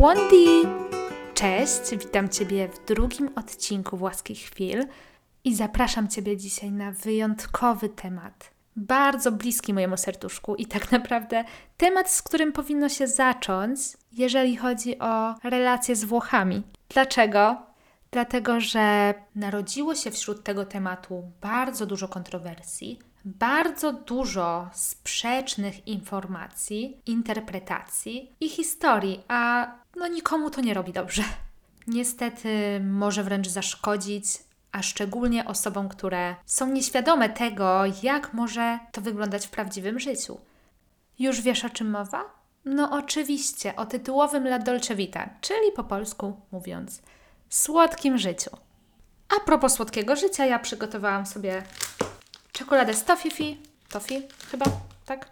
Błondi! 0.00 0.46
Cześć, 1.34 1.90
witam 1.90 2.28
Ciebie 2.28 2.68
w 2.68 2.84
drugim 2.84 3.30
odcinku 3.36 3.96
Właskich 3.96 4.38
Chwil 4.38 4.86
i 5.44 5.54
zapraszam 5.54 6.08
Ciebie 6.08 6.36
dzisiaj 6.36 6.72
na 6.72 6.92
wyjątkowy 6.92 7.88
temat. 7.88 8.50
Bardzo 8.76 9.32
bliski 9.32 9.74
mojemu 9.74 9.96
serduszku 9.96 10.54
i 10.54 10.66
tak 10.66 10.92
naprawdę 10.92 11.44
temat, 11.76 12.10
z 12.10 12.22
którym 12.22 12.52
powinno 12.52 12.88
się 12.88 13.06
zacząć, 13.06 13.80
jeżeli 14.12 14.56
chodzi 14.56 14.98
o 14.98 15.34
relacje 15.44 15.96
z 15.96 16.04
Włochami. 16.04 16.62
Dlaczego? 16.88 17.56
Dlatego, 18.10 18.60
że 18.60 19.14
narodziło 19.34 19.94
się 19.94 20.10
wśród 20.10 20.44
tego 20.44 20.64
tematu 20.64 21.22
bardzo 21.40 21.86
dużo 21.86 22.08
kontrowersji, 22.08 22.98
bardzo 23.24 23.92
dużo 23.92 24.70
sprzecznych 24.72 25.86
informacji, 25.86 27.00
interpretacji 27.06 28.32
i 28.40 28.48
historii, 28.48 29.24
a 29.28 29.72
no 29.96 30.08
nikomu 30.08 30.50
to 30.50 30.60
nie 30.60 30.74
robi 30.74 30.92
dobrze. 30.92 31.22
Niestety 31.86 32.80
może 32.84 33.24
wręcz 33.24 33.48
zaszkodzić, 33.48 34.24
a 34.72 34.82
szczególnie 34.82 35.44
osobom, 35.44 35.88
które 35.88 36.34
są 36.46 36.66
nieświadome 36.66 37.28
tego, 37.28 37.82
jak 38.02 38.34
może 38.34 38.78
to 38.92 39.00
wyglądać 39.00 39.46
w 39.46 39.50
prawdziwym 39.50 40.00
życiu. 40.00 40.38
Już 41.18 41.40
wiesz 41.40 41.64
o 41.64 41.70
czym 41.70 41.90
mowa? 41.90 42.24
No 42.64 42.90
oczywiście, 42.90 43.76
o 43.76 43.86
tytułowym 43.86 44.46
La 44.46 44.58
Dolce 44.58 44.96
Vita, 44.96 45.28
czyli 45.40 45.72
po 45.76 45.84
polsku 45.84 46.40
mówiąc, 46.52 47.02
słodkim 47.48 48.18
życiu. 48.18 48.50
A 49.36 49.40
propos 49.40 49.74
słodkiego 49.74 50.16
życia, 50.16 50.46
ja 50.46 50.58
przygotowałam 50.58 51.26
sobie 51.26 51.62
czekoladę 52.60 52.94
z 52.94 53.04
toffee, 53.04 53.56
toffee 53.88 54.22
chyba, 54.50 54.66
tak? 55.06 55.28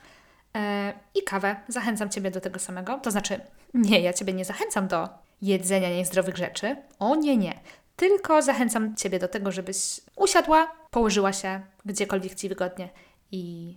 E, 0.57 0.93
I 1.15 1.23
kawę. 1.23 1.57
Zachęcam 1.69 2.11
Ciebie 2.11 2.31
do 2.31 2.41
tego 2.41 2.59
samego. 2.59 2.99
To 3.03 3.11
znaczy, 3.11 3.41
nie, 3.75 4.01
ja 4.01 4.13
Ciebie 4.13 4.33
nie 4.33 4.45
zachęcam 4.45 4.89
do 4.89 5.09
jedzenia 5.43 5.89
niezdrowych 5.89 6.37
rzeczy. 6.37 6.77
O 6.99 7.17
nie, 7.17 7.37
nie. 7.37 7.61
Tylko 7.97 8.43
zachęcam 8.43 8.97
Ciebie 8.97 9.19
do 9.19 9.29
tego, 9.29 9.53
żebyś 9.53 10.01
usiadła, 10.17 10.73
położyła 10.91 11.33
się 11.33 11.61
gdziekolwiek 11.85 12.35
Ci 12.35 12.49
wygodnie 12.49 12.89
i 13.33 13.75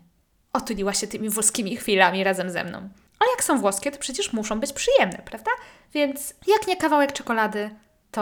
otuliła 0.53 0.93
się 0.93 1.07
tymi 1.07 1.29
włoskimi 1.29 1.75
chwilami 1.75 2.23
razem 2.23 2.49
ze 2.49 2.63
mną. 2.63 2.89
A 3.19 3.23
jak 3.31 3.43
są 3.43 3.59
włoskie, 3.59 3.91
to 3.91 3.99
przecież 3.99 4.33
muszą 4.33 4.59
być 4.59 4.73
przyjemne, 4.73 5.21
prawda? 5.25 5.51
Więc 5.93 6.33
jak 6.47 6.67
nie 6.67 6.77
kawałek 6.77 7.13
czekolady, 7.13 7.69
to 8.11 8.21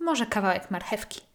może 0.00 0.26
kawałek 0.26 0.70
marchewki. 0.70 1.29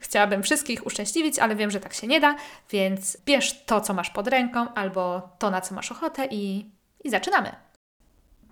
Chciałabym 0.00 0.42
wszystkich 0.42 0.86
uszczęśliwić, 0.86 1.38
ale 1.38 1.56
wiem, 1.56 1.70
że 1.70 1.80
tak 1.80 1.94
się 1.94 2.06
nie 2.06 2.20
da, 2.20 2.36
więc 2.70 3.18
bierz 3.26 3.64
to, 3.64 3.80
co 3.80 3.94
masz 3.94 4.10
pod 4.10 4.28
ręką, 4.28 4.74
albo 4.74 5.28
to, 5.38 5.50
na 5.50 5.60
co 5.60 5.74
masz 5.74 5.92
ochotę 5.92 6.26
i, 6.30 6.70
i 7.04 7.10
zaczynamy. 7.10 7.52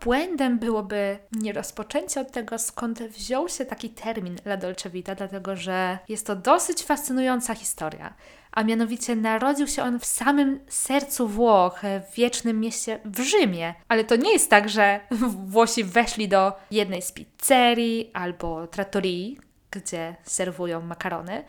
Błędem 0.01 0.59
byłoby 0.59 1.19
nie 1.33 1.53
rozpoczęcie 1.53 2.21
od 2.21 2.33
tego, 2.33 2.59
skąd 2.59 3.03
wziął 3.03 3.49
się 3.49 3.65
taki 3.65 3.91
termin 3.91 4.37
La 4.45 4.57
Dolce 4.57 4.91
Vita, 4.91 5.15
dlatego 5.15 5.57
że 5.57 5.99
jest 6.09 6.27
to 6.27 6.37
dosyć 6.37 6.83
fascynująca 6.83 7.55
historia. 7.55 8.15
A 8.53 8.62
mianowicie 8.62 9.17
narodził 9.17 9.67
się 9.67 9.83
on 9.83 9.99
w 9.99 10.05
samym 10.05 10.61
sercu 10.69 11.29
Włoch, 11.29 11.81
w 12.11 12.15
wiecznym 12.15 12.61
mieście 12.61 13.01
w 13.05 13.21
Rzymie. 13.21 13.75
Ale 13.89 14.05
to 14.05 14.17
nie 14.17 14.33
jest 14.33 14.51
tak, 14.51 14.69
że 14.69 15.01
Włosi 15.47 15.84
weszli 15.84 16.29
do 16.29 16.53
jednej 16.71 17.03
z 17.03 17.12
pizzerii 17.12 18.11
albo 18.15 18.67
trattorii, 18.67 19.39
gdzie 19.70 20.17
serwują 20.25 20.81
makarony, 20.81 21.45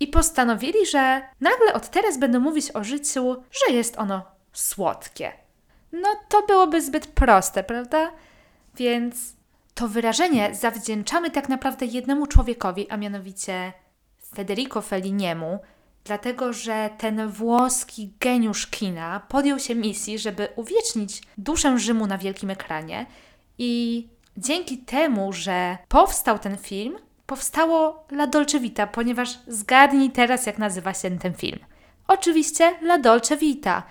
i 0.00 0.06
postanowili, 0.06 0.86
że 0.86 1.22
nagle 1.40 1.72
od 1.74 1.88
teraz 1.88 2.18
będą 2.18 2.40
mówić 2.40 2.70
o 2.74 2.84
życiu, 2.84 3.36
że 3.50 3.74
jest 3.74 3.98
ono 3.98 4.22
słodkie. 4.52 5.32
No 5.92 6.08
to 6.28 6.46
byłoby 6.46 6.82
zbyt 6.82 7.06
proste, 7.06 7.64
prawda? 7.64 8.12
Więc 8.76 9.16
to 9.74 9.88
wyrażenie 9.88 10.54
zawdzięczamy 10.54 11.30
tak 11.30 11.48
naprawdę 11.48 11.86
jednemu 11.86 12.26
człowiekowi, 12.26 12.90
a 12.90 12.96
mianowicie 12.96 13.72
Federico 14.34 14.82
Felliniemu, 14.82 15.58
dlatego 16.04 16.52
że 16.52 16.90
ten 16.98 17.28
włoski 17.28 18.12
geniusz 18.20 18.66
kina 18.66 19.20
podjął 19.28 19.58
się 19.58 19.74
misji, 19.74 20.18
żeby 20.18 20.48
uwiecznić 20.56 21.22
duszę 21.38 21.78
Rzymu 21.78 22.06
na 22.06 22.18
wielkim 22.18 22.50
ekranie 22.50 23.06
i 23.58 24.08
dzięki 24.36 24.78
temu, 24.78 25.32
że 25.32 25.78
powstał 25.88 26.38
ten 26.38 26.56
film, 26.56 26.98
powstało 27.30 28.04
La 28.10 28.26
Dolce 28.26 28.60
Vita, 28.60 28.86
ponieważ 28.86 29.38
zgadnij 29.46 30.10
teraz, 30.10 30.46
jak 30.46 30.58
nazywa 30.58 30.94
się 30.94 31.18
ten 31.18 31.34
film. 31.34 31.58
Oczywiście 32.08 32.74
La 32.82 32.98
Dolce 32.98 33.36
Vita. 33.36 33.82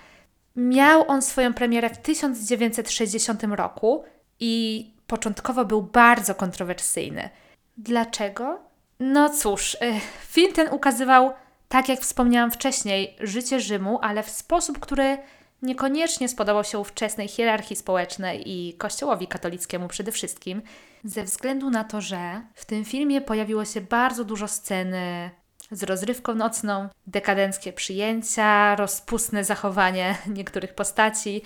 Miał 0.56 1.08
on 1.08 1.22
swoją 1.22 1.54
premierę 1.54 1.90
w 1.90 1.98
1960 1.98 3.42
roku 3.42 4.04
i 4.40 4.86
początkowo 5.06 5.64
był 5.64 5.82
bardzo 5.82 6.34
kontrowersyjny. 6.34 7.28
Dlaczego? 7.76 8.58
No 9.00 9.30
cóż, 9.30 9.74
y, 9.74 9.78
film 10.26 10.52
ten 10.52 10.68
ukazywał, 10.68 11.32
tak 11.68 11.88
jak 11.88 12.00
wspomniałam 12.00 12.50
wcześniej, 12.50 13.16
życie 13.20 13.60
Rzymu, 13.60 13.98
ale 14.02 14.22
w 14.22 14.30
sposób, 14.30 14.78
który 14.78 15.18
niekoniecznie 15.62 16.28
spodobał 16.28 16.64
się 16.64 16.78
ówczesnej 16.78 17.28
hierarchii 17.28 17.76
społecznej 17.76 18.50
i 18.50 18.74
kościołowi 18.74 19.26
katolickiemu 19.26 19.88
przede 19.88 20.12
wszystkim, 20.12 20.62
ze 21.04 21.24
względu 21.24 21.70
na 21.70 21.84
to, 21.84 22.00
że 22.00 22.42
w 22.54 22.64
tym 22.64 22.84
filmie 22.84 23.20
pojawiło 23.20 23.64
się 23.64 23.80
bardzo 23.80 24.24
dużo 24.24 24.48
sceny 24.48 25.30
z 25.70 25.82
rozrywką 25.82 26.34
nocną, 26.34 26.88
dekadenckie 27.06 27.72
przyjęcia, 27.72 28.76
rozpustne 28.76 29.44
zachowanie 29.44 30.18
niektórych 30.36 30.74
postaci, 30.74 31.42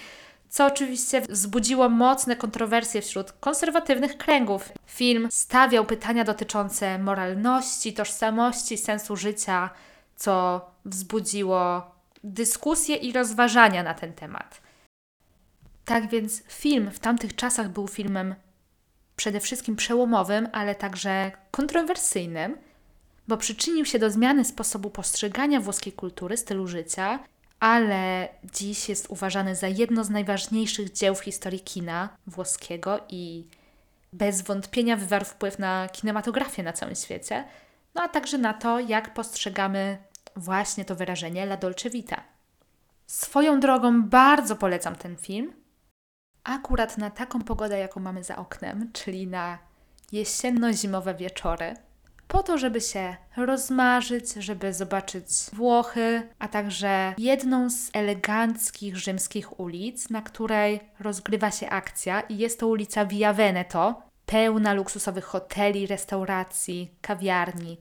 co 0.49 0.67
oczywiście 0.67 1.21
wzbudziło 1.21 1.89
mocne 1.89 2.37
kontrowersje 2.37 3.03
wśród 3.03 3.33
konserwatywnych 3.33 4.19
kręgów. 4.19 4.73
Film 4.87 5.29
stawiał 5.31 5.85
pytania 5.85 6.25
dotyczące 6.25 6.99
moralności, 6.99 7.93
tożsamości, 7.93 8.79
sensu 8.79 9.17
życia, 9.17 9.71
co 10.17 10.61
wzbudziło 10.85 11.94
dyskusje 12.25 12.97
i 12.97 13.13
rozważania 13.13 13.83
na 13.83 13.95
ten 13.95 14.13
temat. 14.13 14.61
Tak 15.85 16.09
więc 16.09 16.43
film 16.43 16.91
w 16.91 16.99
tamtych 16.99 17.37
czasach 17.37 17.69
był 17.69 17.89
filmem 17.89 18.35
przede 19.17 19.41
wszystkim 19.41 19.77
przełomowym, 19.77 20.49
ale 20.53 20.75
także 20.75 21.33
kontrowersyjnym, 21.51 22.57
bo 23.29 23.37
przyczynił 23.37 23.85
się 23.85 23.99
do 23.99 24.11
zmiany 24.11 24.45
sposobu 24.45 24.91
postrzegania 24.91 25.61
włoskiej 25.61 25.93
kultury, 25.93 26.37
stylu 26.37 26.67
życia, 26.69 27.19
ale 27.61 28.29
dziś 28.45 28.89
jest 28.89 29.07
uważany 29.11 29.57
za 29.57 29.69
jedno 29.69 30.05
z 30.05 30.11
najważniejszych 30.11 30.93
dzieł 30.93 31.15
w 31.15 31.21
historii 31.21 31.61
kina 31.61 32.09
włoskiego 32.27 33.01
i 33.09 33.49
bez 34.13 34.43
wątpienia 34.43 34.97
wywarł 34.97 35.25
wpływ 35.25 35.59
na 35.59 35.89
kinematografię 35.89 36.63
na 36.63 36.73
całym 36.73 36.95
świecie, 36.95 37.45
no 37.95 38.03
a 38.03 38.09
także 38.09 38.39
na 38.39 38.55
to, 38.55 38.81
jak 38.81 39.15
postrzegamy 39.15 39.99
właśnie 40.37 40.85
to 40.85 40.97
wyrażenie 40.97 41.43
La 41.43 41.57
Dolce 41.57 41.91
Vita. 41.91 42.23
Swoją 43.07 43.61
drogą 43.61 44.03
bardzo 44.03 44.57
polecam 44.57 44.97
ten 44.97 45.17
film. 45.17 45.53
Akurat 46.45 46.99
na 46.99 47.11
taką 47.11 47.43
pogodę, 47.43 47.79
jaką 47.79 48.01
mamy 48.01 48.25
za 48.25 48.37
oknem, 48.37 48.91
czyli 48.93 49.27
na 49.27 49.59
jesienno-zimowe 50.13 51.15
wieczory, 51.15 51.75
po 52.29 52.43
to, 52.43 52.59
żeby 52.59 52.81
się 52.81 53.17
rozmarzyć, 53.37 54.33
żeby 54.33 54.73
zobaczyć 54.73 55.27
Włochy, 55.53 56.29
a 56.39 56.49
także 56.49 57.15
jedną 57.19 57.71
z 57.71 57.91
eleganckich 57.93 58.97
rzymskich 58.97 59.61
ulic, 59.61 60.11
na 60.11 60.23
której 60.23 60.81
rozgrywa 61.01 61.51
się 61.51 61.69
akcja 61.69 62.21
i 62.21 62.39
jest 62.39 62.61
to 62.61 62.69
ulica 62.69 63.05
Via 63.05 63.33
Veneto, 63.33 64.03
pełna 64.27 64.73
luksusowych 64.73 65.25
hoteli, 65.25 65.87
restauracji, 65.87 66.95
kawiarni, 67.01 67.79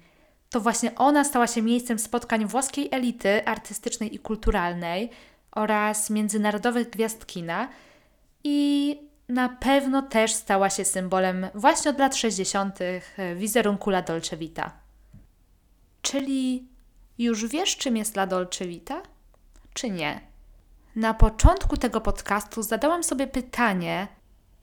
to 0.53 0.61
właśnie 0.61 0.95
ona 0.95 1.23
stała 1.23 1.47
się 1.47 1.61
miejscem 1.61 1.99
spotkań 1.99 2.45
włoskiej 2.45 2.89
elity 2.91 3.45
artystycznej 3.45 4.15
i 4.15 4.19
kulturalnej 4.19 5.09
oraz 5.51 6.09
międzynarodowych 6.09 6.89
gwiazd 6.89 7.25
kina 7.25 7.69
i 8.43 8.99
na 9.29 9.49
pewno 9.49 10.01
też 10.01 10.33
stała 10.33 10.69
się 10.69 10.85
symbolem 10.85 11.47
właśnie 11.55 11.91
od 11.91 11.99
lat 11.99 12.15
60. 12.15 12.79
wizerunku 13.35 13.89
La 13.89 14.01
Dolce 14.01 14.37
Vita. 14.37 14.71
Czyli 16.01 16.67
już 17.17 17.47
wiesz, 17.47 17.77
czym 17.77 17.97
jest 17.97 18.15
La 18.15 18.27
Dolce 18.27 18.67
Vita? 18.67 19.01
Czy 19.73 19.89
nie? 19.89 20.21
Na 20.95 21.13
początku 21.13 21.77
tego 21.77 22.01
podcastu 22.01 22.63
zadałam 22.63 23.03
sobie 23.03 23.27
pytanie, 23.27 24.07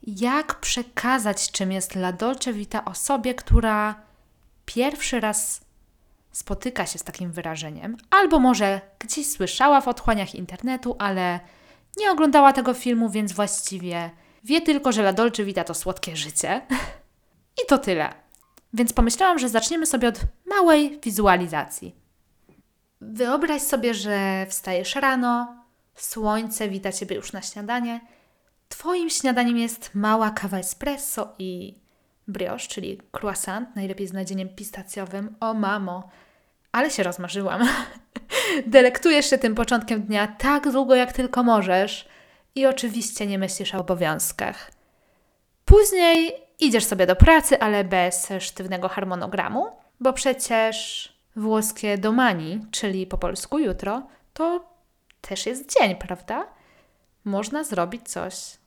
jak 0.03 0.61
przekazać, 0.61 1.51
czym 1.51 1.73
jest 1.73 1.97
La 1.97 2.13
Dolce 2.13 2.53
Vita 2.53 2.85
osobie, 2.85 3.35
która 3.35 3.95
pierwszy 4.67 5.21
raz 5.21 5.70
spotyka 6.33 6.87
się 6.87 6.99
z 6.99 7.03
takim 7.03 7.33
wyrażeniem, 7.33 7.97
albo 8.11 8.39
może 8.39 8.81
gdzieś 8.99 9.31
słyszała 9.31 9.81
w 9.81 9.89
otchłaniach 9.89 10.35
internetu, 10.35 10.97
ale 10.99 11.41
nie 11.99 12.11
oglądała 12.11 12.53
tego 12.53 12.75
filmu, 12.75 13.11
więc 13.11 13.33
właściwie 13.33 14.11
wie 14.45 14.61
tylko, 14.61 14.93
że 14.93 15.03
La 15.03 15.13
Dolce 15.13 15.65
to 15.65 15.75
słodkie 15.75 16.17
życie. 16.17 16.67
I 17.65 17.67
to 17.69 17.79
tyle. 17.79 18.15
Więc 18.73 18.93
pomyślałam, 18.93 19.39
że 19.39 19.49
zaczniemy 19.49 19.87
sobie 19.87 20.09
od 20.09 20.21
małej 20.47 21.01
wizualizacji. 21.01 21.95
Wyobraź 23.01 23.63
sobie, 23.63 23.95
że 23.95 24.47
wstajesz 24.49 24.95
rano, 24.95 25.65
słońce 25.95 26.69
wita 26.69 26.93
Ciebie 26.93 27.17
już 27.17 27.33
na 27.33 27.43
śniadanie 27.43 28.01
Twoim 28.71 29.11
śniadaniem 29.11 29.59
jest 29.59 29.91
mała 29.95 30.31
kawa 30.31 30.59
espresso 30.59 31.35
i 31.39 31.79
brioche, 32.33 32.69
czyli 32.69 33.01
croissant, 33.13 33.77
najlepiej 33.77 34.07
z 34.07 34.13
nadzieniem 34.13 34.49
pistacjowym. 34.49 35.37
O 35.41 35.55
mamo, 35.55 36.09
ale 36.73 36.91
się 36.91 37.03
rozmarzyłam. 37.03 37.69
Delektujesz 38.67 39.31
się 39.31 39.39
tym 39.39 39.55
początkiem 39.55 40.03
dnia 40.03 40.27
tak 40.39 40.73
długo, 40.73 40.95
jak 40.95 41.13
tylko 41.13 41.43
możesz 41.43 42.09
i 42.55 42.67
oczywiście 42.67 43.27
nie 43.27 43.39
myślisz 43.39 43.75
o 43.75 43.79
obowiązkach. 43.79 44.71
Później 45.65 46.35
idziesz 46.61 46.85
sobie 46.85 47.07
do 47.07 47.17
pracy, 47.17 47.61
ale 47.61 47.85
bez 47.85 48.29
sztywnego 48.41 48.89
harmonogramu, 48.89 49.67
bo 50.01 50.13
przecież 50.13 51.09
włoskie 51.37 51.99
domani, 51.99 52.61
czyli 52.71 53.07
po 53.07 53.19
polsku 53.19 53.59
jutro, 53.59 54.03
to 54.33 54.65
też 55.21 55.47
jest 55.47 55.79
dzień, 55.79 55.97
prawda? 55.97 56.47
Można 57.25 57.65
zrobić 57.65 58.09
coś 58.09 58.59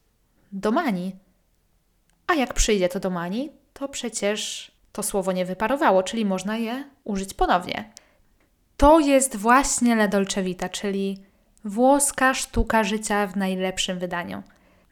domani. 0.51 1.15
A 2.27 2.33
jak 2.33 2.53
przyjdzie 2.53 2.89
to 2.89 2.99
domani, 2.99 3.51
to 3.73 3.87
przecież 3.87 4.71
to 4.91 5.03
słowo 5.03 5.31
nie 5.31 5.45
wyparowało, 5.45 6.03
czyli 6.03 6.25
można 6.25 6.57
je 6.57 6.83
użyć 7.03 7.33
ponownie. 7.33 7.91
To 8.77 8.99
jest 8.99 9.35
właśnie 9.35 9.93
La 9.93 10.69
czyli 10.71 11.23
włoska 11.65 12.33
sztuka 12.33 12.83
życia 12.83 13.27
w 13.27 13.35
najlepszym 13.35 13.99
wydaniu. 13.99 14.43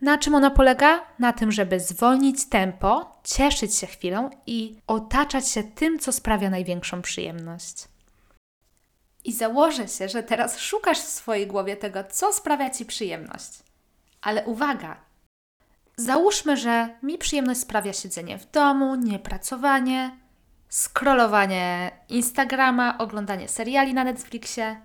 Na 0.02 0.18
czym 0.18 0.36
ona 0.36 0.52
polega? 0.52 1.06
Na 1.20 1.34
tym, 1.34 1.52
żeby 1.52 1.80
zwolnić 1.80 2.46
tempo, 2.46 3.20
cieszyć 3.24 3.76
się 3.76 3.88
chwilą 3.88 4.30
i 4.46 4.78
otaczać 4.88 5.50
się 5.50 5.64
tym, 5.64 6.00
co 6.00 6.12
sprawia 6.12 6.50
największą 6.50 7.02
przyjemność. 7.02 7.88
I 9.24 9.34
założę 9.34 9.88
się, 9.88 10.10
że 10.10 10.24
teraz 10.24 10.60
szukasz 10.60 11.00
w 11.00 11.08
swojej 11.08 11.48
głowie 11.48 11.78
tego, 11.78 12.04
co 12.04 12.34
sprawia 12.34 12.70
ci 12.70 12.86
przyjemność. 12.86 13.60
Ale 14.22 14.46
uwaga! 14.46 15.11
Załóżmy, 15.98 16.58
że 16.58 16.90
mi 17.04 17.18
przyjemność 17.18 17.60
sprawia 17.60 17.94
siedzenie 17.94 18.38
w 18.38 18.52
domu, 18.52 18.96
niepracowanie, 18.96 20.18
scrollowanie 20.70 21.92
Instagrama, 22.10 22.98
oglądanie 22.98 23.48
seriali 23.48 23.94
na 23.94 24.04
Netflixie, 24.04 24.82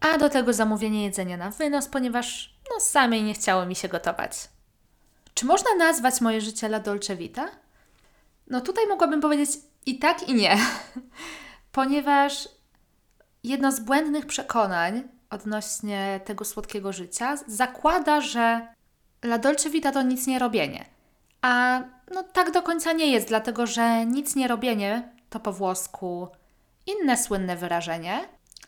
a 0.00 0.18
do 0.18 0.28
tego 0.28 0.52
zamówienie 0.52 1.04
jedzenia 1.04 1.36
na 1.36 1.50
wynos, 1.50 1.88
ponieważ 1.88 2.54
no 2.70 2.80
samej 2.80 3.22
nie 3.22 3.34
chciało 3.34 3.66
mi 3.66 3.76
się 3.76 3.88
gotować. 3.88 4.48
Czy 5.34 5.46
można 5.46 5.74
nazwać 5.74 6.20
moje 6.20 6.40
życie 6.40 6.66
La 6.66 6.80
Dolce 6.80 7.16
Vita? 7.16 7.48
No 8.46 8.60
tutaj 8.60 8.86
mogłabym 8.86 9.20
powiedzieć 9.20 9.50
i 9.86 9.98
tak, 9.98 10.28
i 10.28 10.34
nie. 10.34 10.58
Ponieważ 11.72 12.48
jedno 13.44 13.72
z 13.72 13.80
błędnych 13.80 14.26
przekonań 14.26 15.08
odnośnie 15.30 16.20
tego 16.24 16.44
słodkiego 16.44 16.92
życia 16.92 17.36
zakłada, 17.46 18.20
że 18.20 18.68
La 19.24 19.38
Dolce 19.38 19.70
Vita 19.70 19.92
to 19.92 20.02
nic 20.02 20.26
nie 20.26 20.38
robienie. 20.38 20.84
A 21.42 21.80
no 22.14 22.22
tak 22.22 22.50
do 22.50 22.62
końca 22.62 22.92
nie 22.92 23.06
jest, 23.06 23.28
dlatego 23.28 23.66
że 23.66 24.06
nic 24.06 24.36
nie 24.36 24.48
robienie 24.48 25.12
to 25.30 25.40
po 25.40 25.52
włosku 25.52 26.28
inne 26.86 27.16
słynne 27.16 27.56
wyrażenie, 27.56 28.20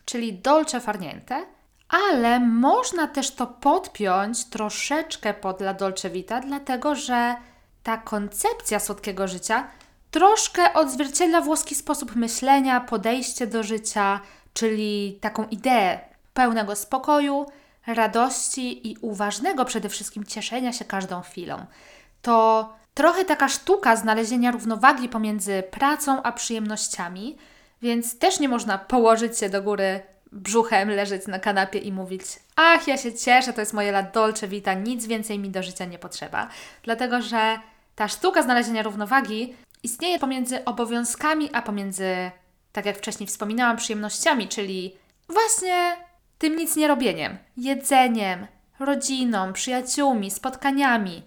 czyli 0.04 0.32
dolce 0.32 0.80
farniente, 0.80 1.46
ale 1.88 2.40
można 2.40 3.06
też 3.06 3.30
to 3.30 3.46
podpiąć 3.46 4.44
troszeczkę 4.44 5.34
pod 5.34 5.60
La 5.60 5.74
Dolce 5.74 6.10
Vita, 6.10 6.40
dlatego 6.40 6.94
że 6.94 7.34
ta 7.82 7.96
koncepcja 7.96 8.80
słodkiego 8.80 9.28
życia 9.28 9.68
troszkę 10.10 10.74
odzwierciedla 10.74 11.40
włoski 11.40 11.74
sposób 11.74 12.16
myślenia, 12.16 12.80
podejście 12.80 13.46
do 13.46 13.62
życia, 13.62 14.20
czyli 14.54 15.18
taką 15.20 15.46
ideę 15.48 16.00
pełnego 16.34 16.76
spokoju, 16.76 17.46
radości 17.86 18.90
i 18.90 18.96
uważnego 19.00 19.64
przede 19.64 19.88
wszystkim 19.88 20.24
cieszenia 20.24 20.72
się 20.72 20.84
każdą 20.84 21.20
chwilą. 21.20 21.66
To 22.22 22.68
trochę 22.94 23.24
taka 23.24 23.48
sztuka 23.48 23.96
znalezienia 23.96 24.50
równowagi 24.50 25.08
pomiędzy 25.08 25.62
pracą 25.70 26.22
a 26.22 26.32
przyjemnościami, 26.32 27.36
więc 27.82 28.18
też 28.18 28.40
nie 28.40 28.48
można 28.48 28.78
położyć 28.78 29.38
się 29.38 29.48
do 29.48 29.62
góry 29.62 30.00
brzuchem, 30.32 30.90
leżeć 30.90 31.26
na 31.26 31.38
kanapie 31.38 31.78
i 31.78 31.92
mówić: 31.92 32.22
Ach, 32.56 32.88
ja 32.88 32.96
się 32.96 33.14
cieszę, 33.14 33.52
to 33.52 33.60
jest 33.60 33.72
moje 33.72 33.90
la 33.90 34.02
dolce 34.02 34.48
vita, 34.48 34.74
nic 34.74 35.06
więcej 35.06 35.38
mi 35.38 35.50
do 35.50 35.62
życia 35.62 35.84
nie 35.84 35.98
potrzeba. 35.98 36.48
Dlatego, 36.82 37.22
że 37.22 37.58
ta 37.94 38.08
sztuka 38.08 38.42
znalezienia 38.42 38.82
równowagi 38.82 39.54
istnieje 39.82 40.18
pomiędzy 40.18 40.64
obowiązkami, 40.64 41.50
a 41.52 41.62
pomiędzy, 41.62 42.30
tak 42.72 42.86
jak 42.86 42.98
wcześniej 42.98 43.26
wspominałam, 43.26 43.76
przyjemnościami, 43.76 44.48
czyli 44.48 44.96
właśnie 45.28 45.96
tym 46.40 46.56
nic 46.56 46.76
nie 46.76 46.88
robieniem, 46.88 47.38
jedzeniem, 47.56 48.46
rodziną, 48.78 49.52
przyjaciółmi, 49.52 50.30
spotkaniami. 50.30 51.22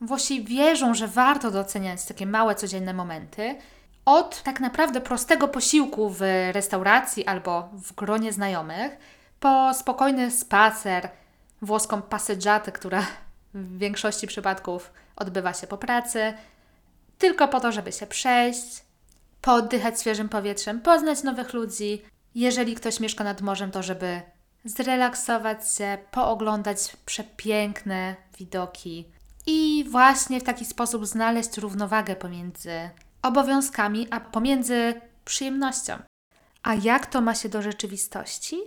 Włosi 0.00 0.44
wierzą, 0.44 0.94
że 0.94 1.08
warto 1.08 1.50
doceniać 1.50 2.04
takie 2.04 2.26
małe 2.26 2.54
codzienne 2.54 2.94
momenty, 2.94 3.56
od 4.04 4.42
tak 4.42 4.60
naprawdę 4.60 5.00
prostego 5.00 5.48
posiłku 5.48 6.10
w 6.10 6.20
restauracji 6.52 7.26
albo 7.26 7.68
w 7.72 7.94
gronie 7.94 8.32
znajomych, 8.32 8.96
po 9.40 9.74
spokojny 9.74 10.30
spacer, 10.30 11.08
włoską 11.62 12.02
passeggiatę, 12.02 12.72
która 12.72 13.06
w 13.54 13.78
większości 13.78 14.26
przypadków 14.26 14.92
odbywa 15.16 15.52
się 15.52 15.66
po 15.66 15.78
pracy, 15.78 16.34
tylko 17.18 17.48
po 17.48 17.60
to, 17.60 17.72
żeby 17.72 17.92
się 17.92 18.06
przejść, 18.06 18.84
pooddychać 19.40 20.00
świeżym 20.00 20.28
powietrzem, 20.28 20.80
poznać 20.80 21.22
nowych 21.22 21.52
ludzi. 21.52 22.02
Jeżeli 22.34 22.74
ktoś 22.74 23.00
mieszka 23.00 23.24
nad 23.24 23.40
morzem, 23.40 23.70
to 23.70 23.82
żeby 23.82 24.22
zrelaksować 24.64 25.72
się, 25.76 25.98
pooglądać 26.10 26.96
przepiękne 27.06 28.16
widoki 28.38 29.08
i 29.46 29.84
właśnie 29.90 30.40
w 30.40 30.44
taki 30.44 30.64
sposób 30.64 31.06
znaleźć 31.06 31.58
równowagę 31.58 32.16
pomiędzy 32.16 32.90
obowiązkami, 33.22 34.06
a 34.10 34.20
pomiędzy 34.20 35.00
przyjemnością. 35.24 35.98
A 36.62 36.74
jak 36.74 37.06
to 37.06 37.20
ma 37.20 37.34
się 37.34 37.48
do 37.48 37.62
rzeczywistości? 37.62 38.60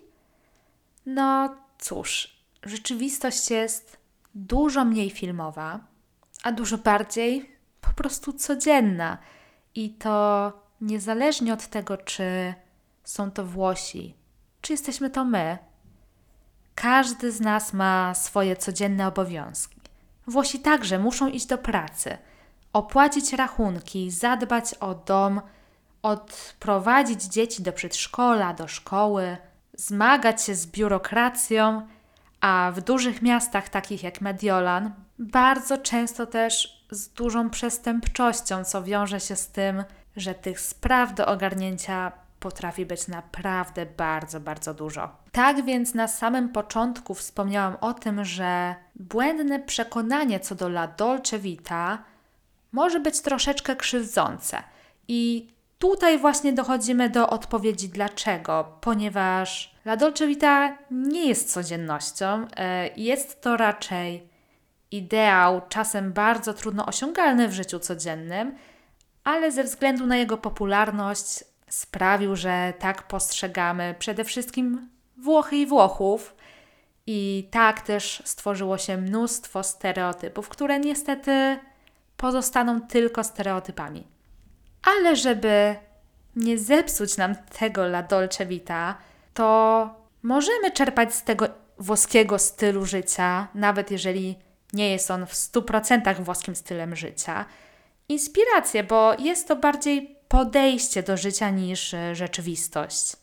No 1.05 1.55
cóż, 1.77 2.35
rzeczywistość 2.63 3.51
jest 3.51 3.97
dużo 4.35 4.85
mniej 4.85 5.09
filmowa, 5.09 5.79
a 6.43 6.51
dużo 6.51 6.77
bardziej 6.77 7.55
po 7.81 7.93
prostu 7.93 8.33
codzienna. 8.33 9.17
I 9.75 9.89
to 9.89 10.53
niezależnie 10.81 11.53
od 11.53 11.67
tego, 11.67 11.97
czy 11.97 12.53
są 13.03 13.31
to 13.31 13.45
Włosi, 13.45 14.15
czy 14.61 14.73
jesteśmy 14.73 15.09
to 15.09 15.25
my. 15.25 15.57
Każdy 16.75 17.31
z 17.31 17.41
nas 17.41 17.73
ma 17.73 18.13
swoje 18.13 18.55
codzienne 18.55 19.07
obowiązki. 19.07 19.75
Włosi 20.27 20.59
także 20.59 20.99
muszą 20.99 21.27
iść 21.27 21.45
do 21.45 21.57
pracy, 21.57 22.17
opłacić 22.73 23.33
rachunki, 23.33 24.11
zadbać 24.11 24.73
o 24.73 24.95
dom, 24.95 25.41
odprowadzić 26.01 27.23
dzieci 27.23 27.63
do 27.63 27.73
przedszkola, 27.73 28.53
do 28.53 28.67
szkoły, 28.67 29.37
zmagać 29.73 30.43
się 30.43 30.55
z 30.55 30.67
biurokracją, 30.67 31.87
a 32.41 32.71
w 32.75 32.81
dużych 32.81 33.21
miastach 33.21 33.69
takich 33.69 34.03
jak 34.03 34.21
Mediolan 34.21 34.93
bardzo 35.19 35.77
często 35.77 36.25
też 36.25 36.85
z 36.91 37.09
dużą 37.09 37.49
przestępczością, 37.49 38.63
co 38.63 38.83
wiąże 38.83 39.19
się 39.19 39.35
z 39.35 39.47
tym, 39.47 39.83
że 40.15 40.35
tych 40.35 40.59
spraw 40.59 41.13
do 41.13 41.25
ogarnięcia 41.25 42.11
potrafi 42.45 42.85
być 42.85 43.07
naprawdę 43.07 43.85
bardzo, 43.85 44.39
bardzo 44.39 44.73
dużo. 44.73 45.09
Tak 45.31 45.65
więc 45.65 45.93
na 45.93 46.07
samym 46.07 46.49
początku 46.49 47.13
wspomniałam 47.13 47.77
o 47.81 47.93
tym, 47.93 48.25
że 48.25 48.75
błędne 48.95 49.59
przekonanie 49.59 50.39
co 50.39 50.55
do 50.55 50.65
La 50.67 50.87
Dolce 50.87 51.39
Vita 51.39 52.03
może 52.71 52.99
być 52.99 53.21
troszeczkę 53.21 53.75
krzywdzące. 53.75 54.63
I 55.07 55.47
tutaj 55.79 56.17
właśnie 56.17 56.53
dochodzimy 56.53 57.09
do 57.09 57.29
odpowiedzi 57.29 57.89
dlaczego. 57.89 58.77
Ponieważ 58.81 59.75
La 59.85 59.97
Dolce 59.97 60.27
Vita 60.27 60.77
nie 60.91 61.27
jest 61.27 61.51
codziennością, 61.53 62.47
e, 62.57 62.89
jest 62.97 63.41
to 63.41 63.57
raczej 63.57 64.29
ideał, 64.91 65.61
czasem 65.69 66.13
bardzo 66.13 66.53
trudno 66.53 66.85
osiągalny 66.85 67.47
w 67.47 67.53
życiu 67.53 67.79
codziennym, 67.79 68.55
ale 69.23 69.51
ze 69.51 69.63
względu 69.63 70.05
na 70.05 70.17
jego 70.17 70.37
popularność 70.37 71.54
sprawił, 71.69 72.35
że 72.35 72.73
tak 72.79 73.03
postrzegamy 73.03 73.95
przede 73.99 74.23
wszystkim 74.23 74.89
Włochy 75.17 75.55
i 75.55 75.65
Włochów. 75.65 76.35
I 77.07 77.47
tak 77.51 77.81
też 77.81 78.21
stworzyło 78.25 78.77
się 78.77 78.97
mnóstwo 78.97 79.63
stereotypów, 79.63 80.49
które 80.49 80.79
niestety 80.79 81.59
pozostaną 82.17 82.81
tylko 82.81 83.23
stereotypami. 83.23 84.07
Ale 84.83 85.15
żeby 85.15 85.75
nie 86.35 86.57
zepsuć 86.57 87.17
nam 87.17 87.35
tego 87.59 87.81
La 87.85 88.03
Dolce 88.03 88.45
Vita, 88.45 88.97
to 89.33 89.89
możemy 90.23 90.71
czerpać 90.71 91.15
z 91.15 91.23
tego 91.23 91.47
włoskiego 91.77 92.39
stylu 92.39 92.85
życia, 92.85 93.47
nawet 93.55 93.91
jeżeli 93.91 94.35
nie 94.73 94.91
jest 94.91 95.11
on 95.11 95.25
w 95.25 95.33
100% 95.33 96.21
włoskim 96.21 96.55
stylem 96.55 96.95
życia, 96.95 97.45
inspirację, 98.09 98.83
bo 98.83 99.13
jest 99.19 99.47
to 99.47 99.55
bardziej 99.55 100.14
podejście 100.27 101.03
do 101.03 101.17
życia 101.17 101.49
niż 101.49 101.93
e, 101.93 102.15
rzeczywistość. 102.15 103.15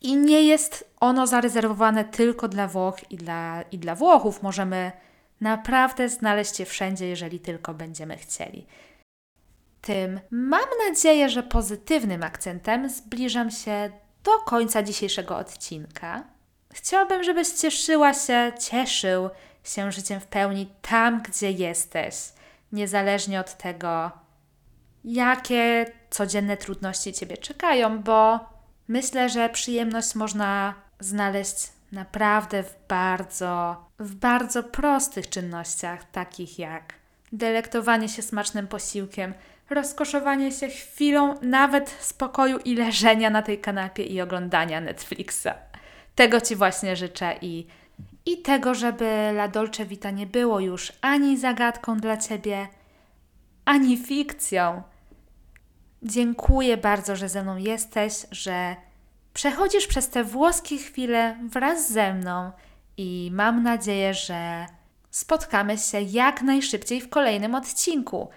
I 0.00 0.16
nie 0.16 0.42
jest 0.42 0.90
ono 1.00 1.26
zarezerwowane 1.26 2.04
tylko 2.04 2.48
dla 2.48 2.68
Włoch 2.68 3.10
i 3.10 3.16
dla, 3.16 3.62
i 3.62 3.78
dla 3.78 3.94
Włochów. 3.94 4.42
Możemy 4.42 4.92
naprawdę 5.40 6.08
znaleźć 6.08 6.50
Cię 6.50 6.64
wszędzie, 6.64 7.08
jeżeli 7.08 7.40
tylko 7.40 7.74
będziemy 7.74 8.16
chcieli. 8.16 8.66
Tym 9.80 10.20
mam 10.30 10.68
nadzieję, 10.88 11.28
że 11.28 11.42
pozytywnym 11.42 12.22
akcentem 12.22 12.90
zbliżam 12.90 13.50
się 13.50 13.90
do 14.24 14.38
końca 14.38 14.82
dzisiejszego 14.82 15.36
odcinka. 15.36 16.24
Chciałabym, 16.72 17.24
żebyś 17.24 17.48
cieszyła 17.48 18.14
się, 18.14 18.52
cieszył 18.70 19.30
się 19.64 19.92
życiem 19.92 20.20
w 20.20 20.26
pełni 20.26 20.72
tam, 20.82 21.22
gdzie 21.22 21.50
jesteś, 21.50 22.14
niezależnie 22.72 23.40
od 23.40 23.56
tego, 23.56 24.10
jakie 25.08 25.86
codzienne 26.10 26.56
trudności 26.56 27.12
Ciebie 27.12 27.36
czekają, 27.36 28.02
bo 28.02 28.40
myślę, 28.88 29.28
że 29.28 29.48
przyjemność 29.48 30.14
można 30.14 30.74
znaleźć 31.00 31.56
naprawdę 31.92 32.62
w 32.62 32.74
bardzo, 32.88 33.76
w 33.98 34.14
bardzo 34.14 34.62
prostych 34.62 35.28
czynnościach, 35.28 36.10
takich 36.10 36.58
jak 36.58 36.94
delektowanie 37.32 38.08
się 38.08 38.22
smacznym 38.22 38.66
posiłkiem, 38.66 39.34
rozkoszowanie 39.70 40.52
się 40.52 40.68
chwilą 40.68 41.34
nawet 41.42 41.90
spokoju 42.00 42.58
i 42.58 42.74
leżenia 42.74 43.30
na 43.30 43.42
tej 43.42 43.58
kanapie 43.58 44.02
i 44.02 44.20
oglądania 44.20 44.80
Netflixa. 44.80 45.48
Tego 46.14 46.40
Ci 46.40 46.56
właśnie 46.56 46.96
życzę 46.96 47.34
i, 47.42 47.66
i 48.26 48.38
tego, 48.38 48.74
żeby 48.74 49.04
La 49.32 49.48
Dolce 49.48 49.86
Vita 49.86 50.10
nie 50.10 50.26
było 50.26 50.60
już 50.60 50.92
ani 51.00 51.38
zagadką 51.38 51.96
dla 51.96 52.16
Ciebie, 52.16 52.68
ani 53.64 53.96
fikcją. 53.96 54.82
Dziękuję 56.02 56.76
bardzo, 56.76 57.16
że 57.16 57.28
ze 57.28 57.42
mną 57.42 57.56
jesteś, 57.56 58.26
że 58.30 58.76
przechodzisz 59.34 59.86
przez 59.86 60.08
te 60.08 60.24
włoskie 60.24 60.78
chwile 60.78 61.38
wraz 61.48 61.92
ze 61.92 62.14
mną 62.14 62.52
i 62.96 63.30
mam 63.32 63.62
nadzieję, 63.62 64.14
że 64.14 64.66
spotkamy 65.10 65.78
się 65.78 66.00
jak 66.00 66.42
najszybciej 66.42 67.00
w 67.00 67.08
kolejnym 67.08 67.54
odcinku. 67.54 68.28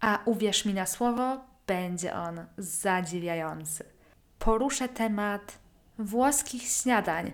A 0.00 0.18
uwierz 0.24 0.64
mi 0.64 0.74
na 0.74 0.86
słowo, 0.86 1.40
będzie 1.66 2.14
on 2.14 2.46
zadziwiający. 2.58 3.84
Poruszę 4.38 4.88
temat 4.88 5.58
włoskich 5.98 6.62
śniadań. 6.62 7.32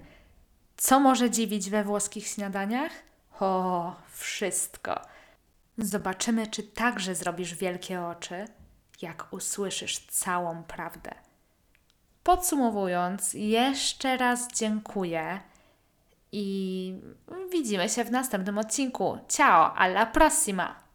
Co 0.76 1.00
może 1.00 1.30
dziwić 1.30 1.70
we 1.70 1.84
włoskich 1.84 2.26
śniadaniach? 2.26 2.92
O, 3.40 3.94
wszystko. 4.08 5.00
Zobaczymy, 5.78 6.46
czy 6.46 6.62
także 6.62 7.14
zrobisz 7.14 7.54
wielkie 7.54 8.02
oczy, 8.02 8.44
jak 9.02 9.26
usłyszysz 9.30 9.98
całą 9.98 10.62
prawdę. 10.62 11.14
Podsumowując, 12.22 13.34
jeszcze 13.34 14.16
raz 14.16 14.48
dziękuję 14.54 15.40
i 16.32 16.94
widzimy 17.52 17.88
się 17.88 18.04
w 18.04 18.10
następnym 18.10 18.58
odcinku. 18.58 19.18
Ciao, 19.28 19.74
alla 19.74 20.06
prossima! 20.06 20.85